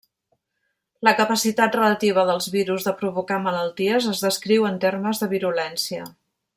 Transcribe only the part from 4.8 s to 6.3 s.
termes de virulència.